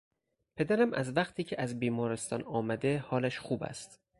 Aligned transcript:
پدرم 0.55 0.93
از 0.93 1.15
وقتی 1.17 1.43
که 1.43 1.61
از 1.61 1.79
بیمارستان 1.79 2.43
آمده 2.43 2.99
حالش 2.99 3.39
خوب 3.39 3.63
است. 3.63 3.99